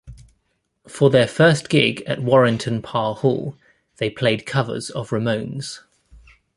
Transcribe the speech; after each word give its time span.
For 0.87 1.11
their 1.11 1.27
first 1.27 1.69
gig 1.69 2.01
at 2.07 2.23
Warrington 2.23 2.81
Parr 2.81 3.13
Hall, 3.13 3.55
they 3.97 4.09
played 4.09 4.47
covers 4.47 4.89
of 4.89 5.11
Ramones. 5.11 5.81